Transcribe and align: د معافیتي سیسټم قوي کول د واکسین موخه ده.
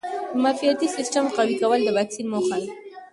د 0.31 0.33
معافیتي 0.43 0.87
سیسټم 0.95 1.25
قوي 1.35 1.55
کول 1.61 1.79
د 1.83 1.89
واکسین 1.97 2.27
موخه 2.33 2.57
ده. 2.61 2.69